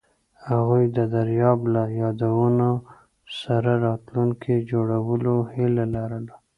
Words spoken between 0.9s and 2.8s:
د دریاب له یادونو